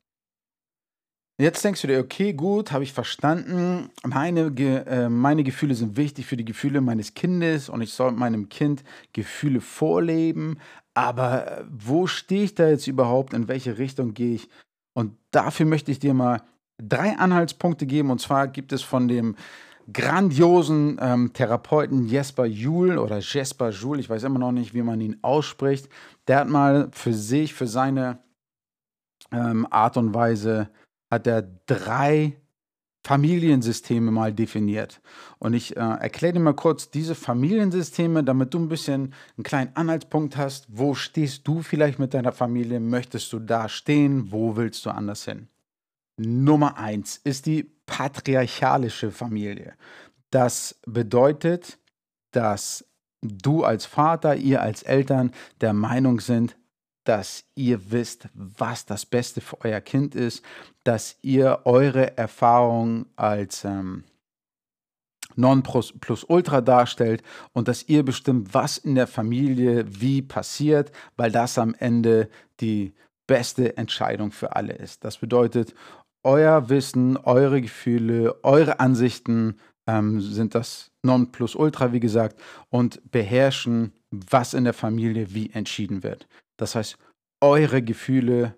Jetzt 1.39 1.63
denkst 1.63 1.81
du 1.81 1.87
dir, 1.87 1.99
okay, 1.99 2.33
gut, 2.33 2.73
habe 2.73 2.83
ich 2.83 2.91
verstanden. 2.91 3.91
Meine, 4.03 4.47
äh, 4.57 5.07
meine 5.07 5.45
Gefühle 5.45 5.73
sind 5.73 5.95
wichtig 5.95 6.25
für 6.25 6.35
die 6.35 6.43
Gefühle 6.43 6.81
meines 6.81 7.13
Kindes 7.13 7.69
und 7.69 7.81
ich 7.81 7.93
soll 7.93 8.11
meinem 8.11 8.49
Kind 8.49 8.83
Gefühle 9.13 9.61
vorleben. 9.61 10.59
Aber 10.93 11.59
äh, 11.59 11.63
wo 11.71 12.07
stehe 12.07 12.43
ich 12.43 12.55
da 12.55 12.67
jetzt 12.67 12.87
überhaupt? 12.87 13.33
In 13.33 13.47
welche 13.47 13.77
Richtung 13.77 14.13
gehe 14.13 14.35
ich? 14.35 14.49
Und 14.93 15.15
dafür 15.31 15.65
möchte 15.65 15.91
ich 15.91 15.99
dir 15.99 16.13
mal 16.13 16.41
drei 16.77 17.17
Anhaltspunkte 17.17 17.85
geben. 17.85 18.11
Und 18.11 18.19
zwar 18.19 18.49
gibt 18.49 18.73
es 18.73 18.81
von 18.81 19.07
dem 19.07 19.37
grandiosen 19.93 20.99
ähm, 21.01 21.31
Therapeuten 21.31 22.05
Jesper 22.05 22.47
Juhl 22.47 22.97
oder 22.97 23.19
Jesper 23.19 23.69
Juhl, 23.69 24.01
ich 24.01 24.09
weiß 24.09 24.23
immer 24.23 24.39
noch 24.39 24.51
nicht, 24.51 24.73
wie 24.73 24.83
man 24.83 24.99
ihn 24.99 25.17
ausspricht. 25.21 25.87
Der 26.27 26.39
hat 26.39 26.49
mal 26.49 26.89
für 26.91 27.13
sich, 27.13 27.53
für 27.53 27.67
seine 27.67 28.19
ähm, 29.31 29.65
Art 29.71 29.95
und 29.95 30.13
Weise 30.13 30.69
hat 31.09 31.27
er 31.27 31.41
drei 31.65 32.37
Familiensysteme 33.05 34.11
mal 34.11 34.33
definiert. 34.33 35.01
Und 35.39 35.53
ich 35.53 35.75
äh, 35.77 35.79
erkläre 35.79 36.33
dir 36.33 36.39
mal 36.41 36.53
kurz 36.53 36.91
diese 36.91 37.15
Familiensysteme, 37.15 38.23
damit 38.23 38.53
du 38.53 38.59
ein 38.59 38.69
bisschen 38.69 39.13
einen 39.37 39.43
kleinen 39.43 39.75
Anhaltspunkt 39.75 40.37
hast. 40.37 40.67
Wo 40.69 40.93
stehst 40.93 41.47
du 41.47 41.61
vielleicht 41.61 41.97
mit 41.97 42.13
deiner 42.13 42.33
Familie? 42.33 42.79
Möchtest 42.79 43.31
du 43.33 43.39
da 43.39 43.69
stehen? 43.69 44.31
Wo 44.31 44.57
willst 44.57 44.85
du 44.85 44.89
anders 44.89 45.25
hin? 45.25 45.47
Nummer 46.17 46.77
eins 46.77 47.17
ist 47.23 47.45
die 47.45 47.71
patriarchalische 47.85 49.11
Familie. 49.11 49.73
Das 50.29 50.79
bedeutet, 50.85 51.79
dass 52.31 52.85
du 53.21 53.63
als 53.63 53.85
Vater, 53.85 54.35
ihr 54.35 54.61
als 54.61 54.83
Eltern 54.83 55.31
der 55.61 55.73
Meinung 55.73 56.19
sind, 56.19 56.57
dass 57.09 57.43
ihr 57.55 57.91
wisst, 57.91 58.29
was 58.35 58.85
das 58.85 59.03
Beste 59.03 59.41
für 59.41 59.59
euer 59.61 59.81
Kind 59.81 60.13
ist, 60.13 60.45
dass 60.83 61.17
ihr 61.23 61.61
eure 61.65 62.15
Erfahrung 62.19 63.07
als 63.15 63.65
ähm, 63.65 64.03
Non 65.35 65.63
plus, 65.63 65.91
plus 65.99 66.23
Ultra 66.23 66.61
darstellt 66.61 67.23
und 67.53 67.67
dass 67.67 67.89
ihr 67.89 68.05
bestimmt, 68.05 68.53
was 68.53 68.77
in 68.77 68.93
der 68.93 69.07
Familie 69.07 69.85
wie 69.87 70.21
passiert, 70.21 70.91
weil 71.17 71.31
das 71.31 71.57
am 71.57 71.73
Ende 71.79 72.29
die 72.59 72.93
beste 73.25 73.75
Entscheidung 73.75 74.31
für 74.31 74.55
alle 74.55 74.73
ist. 74.73 75.03
Das 75.03 75.17
bedeutet, 75.17 75.73
euer 76.23 76.69
Wissen, 76.69 77.17
eure 77.17 77.59
Gefühle, 77.59 78.35
eure 78.43 78.79
Ansichten 78.79 79.57
ähm, 79.87 80.21
sind 80.21 80.53
das 80.53 80.91
Non 81.01 81.31
plus 81.31 81.55
Ultra, 81.55 81.91
wie 81.91 81.99
gesagt, 81.99 82.39
und 82.69 83.01
beherrschen, 83.09 83.93
was 84.11 84.53
in 84.53 84.65
der 84.65 84.73
Familie 84.73 85.33
wie 85.33 85.49
entschieden 85.49 86.03
wird. 86.03 86.27
Das 86.59 86.75
heißt, 86.75 86.97
eure 87.39 87.81
Gefühle, 87.81 88.55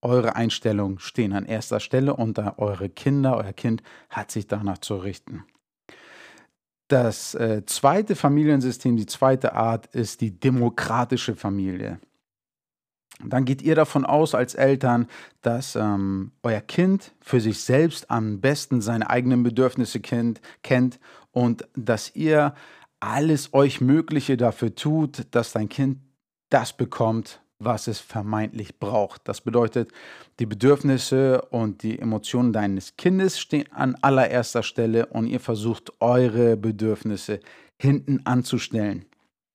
eure 0.00 0.34
Einstellungen 0.34 0.98
stehen 0.98 1.34
an 1.34 1.44
erster 1.44 1.78
Stelle 1.78 2.16
und 2.16 2.38
eure 2.38 2.88
Kinder, 2.88 3.36
euer 3.36 3.52
Kind 3.52 3.82
hat 4.08 4.30
sich 4.30 4.46
danach 4.46 4.78
zu 4.78 4.96
richten. 4.96 5.44
Das 6.88 7.34
äh, 7.34 7.64
zweite 7.66 8.16
Familiensystem, 8.16 8.96
die 8.96 9.06
zweite 9.06 9.54
Art 9.54 9.86
ist 9.94 10.20
die 10.22 10.38
demokratische 10.38 11.36
Familie. 11.36 12.00
Dann 13.22 13.44
geht 13.44 13.60
ihr 13.60 13.74
davon 13.74 14.06
aus 14.06 14.34
als 14.34 14.54
Eltern, 14.54 15.06
dass 15.42 15.76
ähm, 15.76 16.32
euer 16.42 16.60
Kind 16.62 17.14
für 17.20 17.40
sich 17.40 17.60
selbst 17.60 18.10
am 18.10 18.40
besten 18.40 18.80
seine 18.80 19.10
eigenen 19.10 19.42
Bedürfnisse 19.42 20.00
kennt, 20.00 20.40
kennt 20.62 20.98
und 21.30 21.68
dass 21.76 22.16
ihr 22.16 22.54
alles 23.00 23.52
euch 23.52 23.80
Mögliche 23.80 24.36
dafür 24.36 24.74
tut, 24.74 25.26
dass 25.30 25.52
dein 25.52 25.68
Kind 25.68 25.98
das 26.52 26.72
bekommt, 26.72 27.40
was 27.58 27.86
es 27.86 28.00
vermeintlich 28.00 28.78
braucht. 28.78 29.22
Das 29.28 29.40
bedeutet, 29.40 29.90
die 30.38 30.46
Bedürfnisse 30.46 31.42
und 31.50 31.82
die 31.82 31.98
Emotionen 31.98 32.52
deines 32.52 32.96
Kindes 32.96 33.38
stehen 33.38 33.70
an 33.72 33.96
allererster 34.02 34.62
Stelle 34.62 35.06
und 35.06 35.26
ihr 35.26 35.40
versucht 35.40 35.92
eure 36.00 36.56
Bedürfnisse 36.56 37.40
hinten 37.80 38.26
anzustellen. 38.26 39.06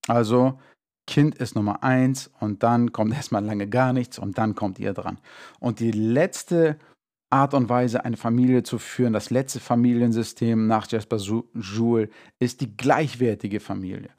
Also 0.08 0.60
Kind 1.06 1.36
ist 1.36 1.56
Nummer 1.56 1.84
eins 1.84 2.32
und 2.40 2.64
dann 2.64 2.92
kommt 2.92 3.14
erstmal 3.16 3.44
lange 3.44 3.68
gar 3.68 3.94
nichts 3.94 4.20
und 4.20 4.38
dann 4.38 4.56
kommt 4.56 4.80
ihr 4.80 4.94
dran. 4.94 5.20
Und 5.60 5.80
die 5.80 5.92
letzte 5.92 6.78
Art 7.30 7.54
und 7.54 7.68
Weise, 7.68 8.06
eine 8.06 8.16
Familie 8.16 8.64
zu 8.64 8.80
führen, 8.80 9.12
das 9.12 9.32
letzte 9.32 9.60
Familiensystem 9.60 10.66
nach 10.66 10.90
Jasper 10.90 11.18
Joule, 11.18 12.10
ist 12.40 12.62
die 12.62 12.78
gleichwertige 12.78 13.60
Familie. 13.60 14.10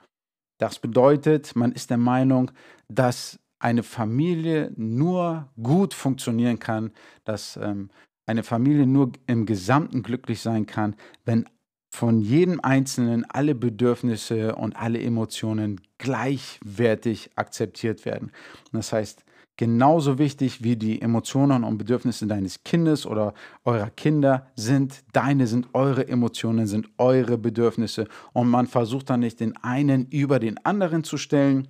Das 0.58 0.78
bedeutet, 0.78 1.56
man 1.56 1.72
ist 1.72 1.90
der 1.90 1.98
Meinung, 1.98 2.50
dass 2.88 3.38
eine 3.60 3.82
Familie 3.82 4.72
nur 4.76 5.48
gut 5.60 5.94
funktionieren 5.94 6.58
kann, 6.58 6.92
dass 7.24 7.56
ähm, 7.56 7.90
eine 8.26 8.42
Familie 8.42 8.86
nur 8.86 9.12
im 9.26 9.46
Gesamten 9.46 10.02
glücklich 10.02 10.40
sein 10.40 10.66
kann, 10.66 10.94
wenn 11.24 11.48
von 11.90 12.20
jedem 12.20 12.60
Einzelnen 12.60 13.24
alle 13.30 13.54
Bedürfnisse 13.54 14.54
und 14.54 14.76
alle 14.76 15.00
Emotionen 15.00 15.80
gleichwertig 15.96 17.30
akzeptiert 17.36 18.04
werden. 18.04 18.30
Das 18.72 18.92
heißt, 18.92 19.24
genauso 19.58 20.18
wichtig 20.18 20.62
wie 20.62 20.76
die 20.76 21.02
Emotionen 21.02 21.64
und 21.64 21.76
Bedürfnisse 21.76 22.26
deines 22.26 22.62
Kindes 22.64 23.04
oder 23.04 23.34
eurer 23.64 23.90
Kinder 23.90 24.46
sind, 24.54 25.04
deine 25.12 25.46
sind 25.46 25.74
eure 25.74 26.08
Emotionen, 26.08 26.66
sind 26.66 26.88
eure 26.96 27.36
Bedürfnisse. 27.36 28.06
Und 28.32 28.48
man 28.48 28.68
versucht 28.68 29.10
dann 29.10 29.20
nicht 29.20 29.40
den 29.40 29.56
einen 29.58 30.06
über 30.06 30.38
den 30.38 30.64
anderen 30.64 31.04
zu 31.04 31.18
stellen, 31.18 31.68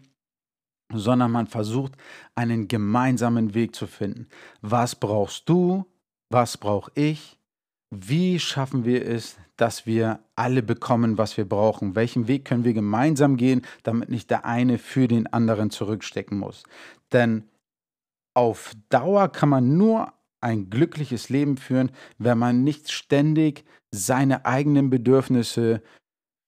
sondern 0.92 1.32
man 1.32 1.46
versucht 1.46 1.92
einen 2.34 2.68
gemeinsamen 2.68 3.54
Weg 3.54 3.74
zu 3.74 3.86
finden. 3.86 4.28
Was 4.60 4.94
brauchst 4.94 5.48
du? 5.48 5.86
Was 6.30 6.58
brauche 6.58 6.92
ich? 6.94 7.38
Wie 7.90 8.38
schaffen 8.38 8.84
wir 8.84 9.06
es, 9.06 9.38
dass 9.56 9.86
wir 9.86 10.20
alle 10.36 10.62
bekommen, 10.62 11.16
was 11.16 11.38
wir 11.38 11.48
brauchen? 11.48 11.94
Welchen 11.94 12.28
Weg 12.28 12.44
können 12.44 12.64
wir 12.64 12.74
gemeinsam 12.74 13.38
gehen, 13.38 13.62
damit 13.82 14.10
nicht 14.10 14.28
der 14.28 14.44
eine 14.44 14.76
für 14.76 15.08
den 15.08 15.26
anderen 15.26 15.70
zurückstecken 15.70 16.38
muss? 16.38 16.64
Denn 17.12 17.44
auf 18.38 18.72
Dauer 18.88 19.30
kann 19.30 19.48
man 19.48 19.76
nur 19.76 20.12
ein 20.40 20.70
glückliches 20.70 21.28
Leben 21.28 21.56
führen, 21.56 21.90
wenn 22.18 22.38
man 22.38 22.62
nicht 22.62 22.92
ständig 22.92 23.64
seine 23.90 24.46
eigenen 24.46 24.90
Bedürfnisse 24.90 25.82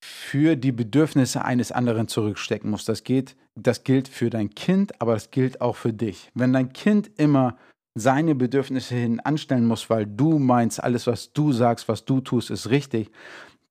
für 0.00 0.54
die 0.54 0.70
Bedürfnisse 0.70 1.44
eines 1.44 1.72
anderen 1.72 2.06
zurückstecken 2.06 2.70
muss. 2.70 2.84
Das 2.84 3.02
geht, 3.02 3.34
das 3.56 3.82
gilt 3.82 4.06
für 4.06 4.30
dein 4.30 4.50
Kind, 4.50 5.00
aber 5.00 5.14
das 5.14 5.32
gilt 5.32 5.60
auch 5.60 5.74
für 5.74 5.92
dich. 5.92 6.30
Wenn 6.32 6.52
dein 6.52 6.72
Kind 6.72 7.10
immer 7.16 7.58
seine 7.98 8.36
Bedürfnisse 8.36 8.94
hin 8.94 9.18
anstellen 9.18 9.66
muss, 9.66 9.90
weil 9.90 10.06
du 10.06 10.38
meinst, 10.38 10.80
alles, 10.80 11.08
was 11.08 11.32
du 11.32 11.50
sagst, 11.50 11.88
was 11.88 12.04
du 12.04 12.20
tust, 12.20 12.50
ist 12.50 12.70
richtig, 12.70 13.10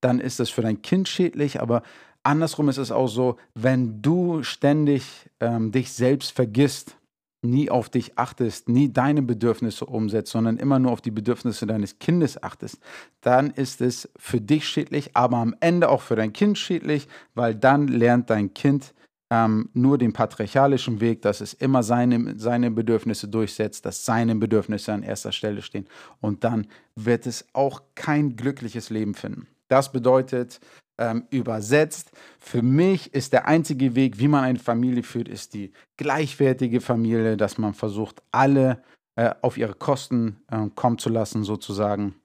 dann 0.02 0.20
ist 0.20 0.42
das 0.42 0.50
für 0.50 0.62
dein 0.62 0.82
Kind 0.82 1.08
schädlich, 1.08 1.62
aber 1.62 1.84
andersrum 2.24 2.68
ist 2.68 2.80
es 2.80 2.92
auch 2.92 3.08
so, 3.08 3.38
wenn 3.56 4.02
du 4.02 4.44
ständig 4.44 5.30
ähm, 5.40 5.72
dich 5.72 5.94
selbst 5.94 6.34
vergisst 6.34 6.99
nie 7.42 7.70
auf 7.70 7.90
dich 7.90 8.18
achtest, 8.18 8.68
nie 8.68 8.92
deine 8.92 9.22
Bedürfnisse 9.22 9.86
umsetzt, 9.86 10.32
sondern 10.32 10.58
immer 10.58 10.80
nur 10.80 10.92
auf 10.92 11.02
die 11.02 11.12
Bedürfnisse 11.12 11.66
deines 11.66 12.00
Kindes 12.00 12.42
achtest, 12.42 12.80
dann 13.22 13.52
ist 13.52 13.82
es 13.82 14.10
für 14.18 14.42
dich 14.42 14.68
schädlich, 14.68 15.16
aber 15.16 15.38
am 15.38 15.56
Ende 15.60 15.90
auch 15.90 16.02
für 16.02 16.16
dein 16.16 16.34
Kind 16.34 16.58
schädlich, 16.58 17.08
weil 17.36 17.56
dann 17.56 17.88
lernt 17.88 18.30
dein 18.30 18.54
Kind 18.54 18.94
ähm, 19.32 19.70
nur 19.74 19.98
den 19.98 20.12
patriarchalischen 20.12 21.02
Weg, 21.02 21.22
dass 21.22 21.40
es 21.42 21.54
immer 21.54 21.84
seine, 21.84 22.38
seine 22.38 22.72
Bedürfnisse 22.72 23.28
durchsetzt, 23.28 23.86
dass 23.86 24.04
seine 24.04 24.36
Bedürfnisse 24.36 24.92
an 24.92 25.04
erster 25.04 25.32
Stelle 25.32 25.62
stehen. 25.62 25.88
Und 26.20 26.44
dann 26.44 26.68
wird 26.96 27.28
es 27.28 27.48
auch 27.54 27.84
kein 27.96 28.36
glückliches 28.36 28.90
Leben 28.90 29.14
finden. 29.14 29.48
Das 29.70 29.92
bedeutet, 29.92 30.60
ähm, 31.00 31.24
übersetzt. 31.30 32.12
Für 32.40 32.62
mich 32.62 33.14
ist 33.14 33.34
der 33.34 33.48
einzige 33.48 33.96
Weg, 33.96 34.20
wie 34.20 34.28
man 34.28 34.44
eine 34.44 34.60
Familie 34.60 35.04
führt, 35.04 35.30
ist 35.30 35.54
die 35.54 35.72
gleichwertige 35.98 36.82
Familie, 36.82 37.38
dass 37.38 37.58
man 37.58 37.74
versucht, 37.74 38.22
alle 38.32 38.84
äh, 39.16 39.34
auf 39.42 39.58
ihre 39.58 39.74
Kosten 39.74 40.42
äh, 40.52 40.68
kommen 40.76 40.98
zu 40.98 41.10
lassen, 41.10 41.44
sozusagen. 41.44 42.16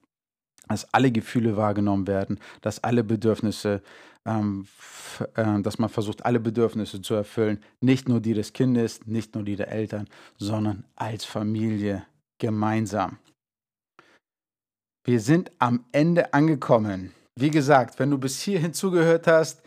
Dass 0.69 0.93
alle 0.95 1.13
Gefühle 1.13 1.57
wahrgenommen 1.57 2.07
werden, 2.07 2.41
dass 2.63 2.83
alle 2.83 3.05
Bedürfnisse, 3.05 3.83
ähm, 4.25 4.67
äh, 5.35 5.61
dass 5.61 5.79
man 5.79 5.91
versucht, 5.91 6.25
alle 6.25 6.41
Bedürfnisse 6.41 7.03
zu 7.03 7.15
erfüllen. 7.15 7.63
Nicht 7.81 8.09
nur 8.09 8.21
die 8.21 8.35
des 8.35 8.53
Kindes, 8.53 9.07
nicht 9.07 9.35
nur 9.35 9.45
die 9.45 9.57
der 9.57 9.71
Eltern, 9.71 10.09
sondern 10.39 10.85
als 10.97 11.25
Familie 11.25 12.07
gemeinsam. 12.39 13.19
Wir 15.05 15.21
sind 15.21 15.53
am 15.59 15.85
Ende 15.93 16.33
angekommen. 16.33 17.13
Wie 17.37 17.51
gesagt, 17.51 17.99
wenn 17.99 18.11
du 18.11 18.19
bis 18.19 18.41
hierhin 18.41 18.73
zugehört 18.73 19.27
hast, 19.27 19.63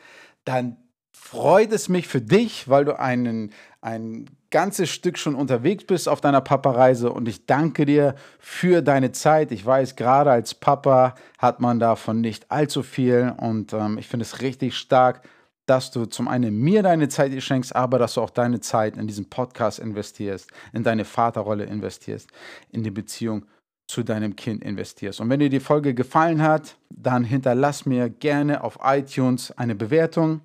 dann 0.46 0.78
freut 1.12 1.74
es 1.74 1.90
mich 1.90 2.08
für 2.08 2.22
dich, 2.22 2.70
weil 2.70 2.86
du 2.86 2.98
einen, 2.98 3.52
ein 3.82 4.30
ganzes 4.50 4.90
Stück 4.90 5.18
schon 5.18 5.36
unterwegs 5.36 5.84
bist 5.86 6.08
auf 6.08 6.22
deiner 6.22 6.40
Papa-Reise 6.40 7.12
und 7.12 7.28
ich 7.28 7.46
danke 7.46 7.86
dir 7.86 8.16
für 8.40 8.82
deine 8.82 9.12
Zeit. 9.12 9.52
Ich 9.52 9.66
weiß, 9.66 9.98
gerade 9.98 10.32
als 10.32 10.54
Papa 10.54 11.16
hat 11.38 11.60
man 11.60 11.80
davon 11.80 12.22
nicht 12.22 12.50
allzu 12.50 12.84
viel 12.84 13.34
und 13.38 13.74
ähm, 13.74 13.98
ich 13.98 14.08
finde 14.08 14.24
es 14.24 14.42
richtig 14.42 14.78
stark, 14.78 15.28
dass 15.66 15.92
du 15.92 16.06
zum 16.06 16.30
einen 16.30 16.58
mir 16.58 16.82
deine 16.82 17.10
Zeit 17.10 17.44
schenkst, 17.44 17.76
aber 17.76 18.00
dass 18.00 18.14
du 18.14 18.22
auch 18.22 18.30
deine 18.30 18.62
Zeit 18.62 18.96
in 18.96 19.06
diesen 19.06 19.30
Podcast 19.30 19.80
investierst, 19.80 20.50
in 20.72 20.84
deine 20.84 21.04
Vaterrolle 21.04 21.66
investierst, 21.66 22.30
in 22.72 22.84
die 22.84 22.92
Beziehung 22.92 23.46
zu 23.88 24.04
deinem 24.04 24.36
Kind 24.36 24.64
investierst. 24.64 25.22
Und 25.22 25.30
wenn 25.30 25.40
dir 25.40 25.50
die 25.50 25.62
Folge 25.62 25.94
gefallen 25.94 26.42
hat, 26.42 26.76
dann 26.90 27.24
hinterlass 27.24 27.86
mir 27.86 28.10
gerne 28.10 28.64
auf 28.64 28.80
iTunes 28.84 29.52
eine 29.52 29.76
Bewertung. 29.76 30.42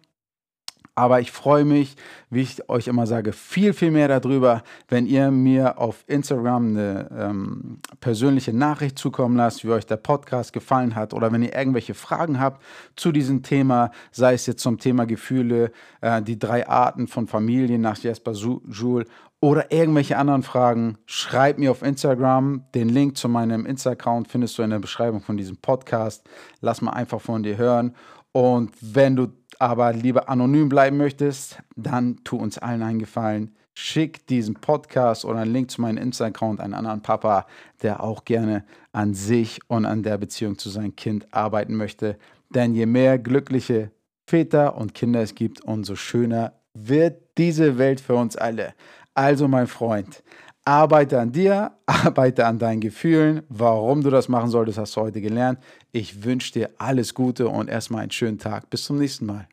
Aber 0.95 1.21
ich 1.21 1.33
freue 1.33 1.65
mich, 1.65 1.97
wie 2.29 2.43
ich 2.43 2.69
euch 2.69 2.87
immer 2.87 3.07
sage, 3.07 3.33
viel, 3.33 3.73
viel 3.73 3.91
mehr 3.91 4.09
darüber, 4.09 4.63
wenn 4.89 5.07
ihr 5.07 5.31
mir 5.31 5.79
auf 5.79 6.05
Instagram 6.07 6.77
eine 6.77 7.09
ähm, 7.19 7.79
persönliche 8.01 8.53
Nachricht 8.53 8.99
zukommen 8.99 9.39
lasst, 9.39 9.65
wie 9.65 9.71
euch 9.71 9.87
der 9.87 9.97
Podcast 9.97 10.53
gefallen 10.53 10.95
hat 10.95 11.15
oder 11.15 11.33
wenn 11.33 11.43
ihr 11.43 11.57
irgendwelche 11.57 11.95
Fragen 11.95 12.39
habt 12.39 12.63
zu 12.95 13.11
diesem 13.11 13.43
Thema, 13.43 13.91
sei 14.11 14.35
es 14.35 14.45
jetzt 14.45 14.63
zum 14.63 14.79
Thema 14.79 15.07
Gefühle, 15.07 15.73
äh, 16.03 16.21
die 16.21 16.39
drei 16.39 16.69
Arten 16.69 17.07
von 17.07 17.27
Familien 17.27 17.81
nach 17.81 17.97
Jesper 17.97 18.33
Joule 18.33 19.07
oder 19.43 19.73
irgendwelche 19.73 20.17
anderen 20.19 20.45
Fragen, 20.45 20.99
schreib 21.05 21.59
mir 21.59 21.73
auf 21.73 21.83
Instagram. 21.83 22.65
Den 22.77 22.89
Link 22.89 23.17
zu 23.17 23.29
meinem 23.29 23.67
Insta-Account 23.67 24.29
findest 24.29 24.57
du 24.57 24.63
in 24.63 24.71
der 24.71 24.79
Beschreibung 24.79 25.21
von 25.21 25.37
diesem 25.37 25.57
Podcast. 25.57 26.23
Lass 26.61 26.81
mal 26.81 26.93
einfach 26.93 27.21
von 27.21 27.43
dir 27.43 27.57
hören. 27.57 27.97
Und 28.31 28.71
wenn 28.81 29.17
du 29.17 29.33
aber 29.59 29.93
lieber 29.95 30.29
anonym 30.29 30.69
bleiben 30.69 30.97
möchtest, 30.97 31.61
dann 31.75 32.21
tu 32.23 32.37
uns 32.37 32.59
allen 32.59 32.85
einen 32.85 33.01
Gefallen. 33.01 33.57
Schick 33.75 34.25
diesen 34.29 34.55
Podcast 34.55 35.25
oder 35.25 35.41
einen 35.41 35.53
Link 35.53 35.73
zu 35.73 35.81
meinem 35.81 35.99
Insta-Account 35.99 36.61
einen 36.61 36.75
anderen 36.75 37.03
Papa, 37.03 37.47
der 37.83 38.01
auch 38.01 38.25
gerne 38.25 38.65
an 38.93 39.13
sich 39.13 39.59
und 39.67 39.87
an 39.87 40.05
der 40.05 40.19
Beziehung 40.19 40.57
zu 40.57 40.71
seinem 40.71 40.95
Kind 40.95 41.27
arbeiten 41.35 41.75
möchte. 41.75 42.17
Denn 42.51 42.77
je 42.77 42.87
mehr 42.87 43.19
glückliche 43.19 43.91
Väter 44.25 44.77
und 44.77 44.95
Kinder 44.95 45.21
es 45.21 45.35
gibt, 45.35 45.63
umso 45.65 45.97
schöner 45.97 46.53
wird 46.75 47.23
diese 47.39 47.79
Welt 47.79 48.01
für 48.01 48.15
uns 48.15 48.37
alle. 48.37 48.75
Also 49.15 49.47
mein 49.49 49.67
Freund, 49.67 50.23
arbeite 50.65 51.21
an 51.21 51.33
dir, 51.33 51.73
arbeite 51.87 52.47
an 52.47 52.59
deinen 52.59 52.81
Gefühlen. 52.81 53.43
Warum 53.49 54.03
du 54.03 54.11
das 54.11 54.29
machen 54.29 54.51
solltest, 54.51 54.79
hast 54.79 54.97
du 54.97 55.03
heute 55.03 55.21
gelernt. 55.21 55.59
Ich 55.93 56.25
wünsche 56.25 56.53
dir 56.53 56.71
alles 56.79 57.15
Gute 57.15 57.49
und 57.49 57.69
erstmal 57.69 58.03
einen 58.03 58.11
schönen 58.11 58.39
Tag. 58.39 58.71
Bis 58.71 58.85
zum 58.85 58.99
nächsten 58.99 59.27
Mal. 59.27 59.49